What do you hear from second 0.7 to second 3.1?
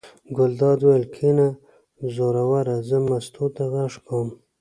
وویل: کېنه زوروره زه